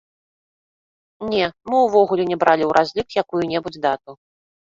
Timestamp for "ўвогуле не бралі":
1.83-2.63